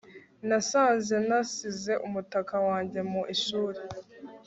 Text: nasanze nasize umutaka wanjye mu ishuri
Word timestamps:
nasanze 0.47 1.15
nasize 1.29 1.93
umutaka 2.07 2.55
wanjye 2.67 2.99
mu 3.11 3.21
ishuri 3.35 3.79